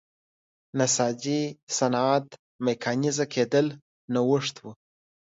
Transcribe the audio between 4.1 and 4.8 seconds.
نوښت و.